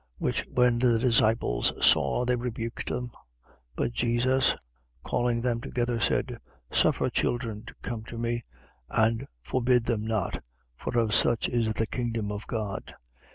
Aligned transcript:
Which 0.17 0.47
when 0.51 0.79
the 0.79 0.97
disciples 0.97 1.71
saw, 1.79 2.25
they 2.25 2.35
rebuked 2.35 2.87
them. 2.89 3.09
18:16. 3.45 3.53
But 3.75 3.91
Jesus, 3.91 4.55
calling 5.03 5.41
them 5.41 5.61
together, 5.61 5.99
said: 5.99 6.39
Suffer 6.71 7.11
children 7.11 7.65
to 7.65 7.75
come 7.83 8.03
to 8.05 8.17
me 8.17 8.41
and 8.89 9.27
forbid 9.43 9.83
them 9.83 10.03
not: 10.07 10.43
for 10.75 10.97
of 10.97 11.13
such 11.13 11.47
is 11.49 11.73
the 11.75 11.85
kingdom 11.85 12.31
of 12.31 12.47
God. 12.47 12.95